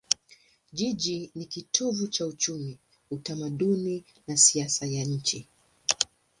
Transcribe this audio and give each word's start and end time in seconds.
Jiji 0.73 1.31
ni 1.35 1.45
kitovu 1.45 2.07
cha 2.07 2.25
uchumi, 2.25 2.77
utamaduni 3.11 4.05
na 4.27 4.37
siasa 4.37 4.85
ya 4.85 5.05
nchi. 5.05 5.47